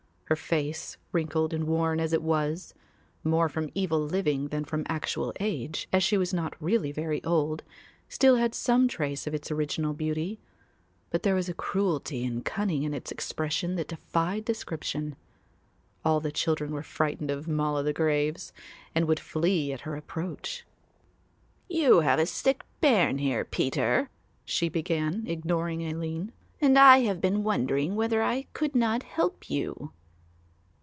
[0.31, 2.73] Her face, wrinkled and worn as it was,
[3.21, 7.63] more from evil living than from actual age, as she was not really very old,
[8.07, 10.39] still had some trace of its original beauty,
[11.09, 15.17] but there was a cruelty and cunning in its expression that defied description.
[16.05, 18.53] All the children were frightened of "Moll o' the graves"
[18.95, 20.65] and would flee at her approach.
[21.67, 24.09] "You have a sick bairn here, Peter,"
[24.45, 26.31] she began, ignoring Aline,
[26.61, 29.91] "and I have been wondering whether I could not help you."